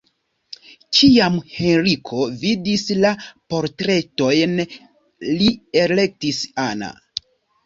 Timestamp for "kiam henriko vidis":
0.99-2.85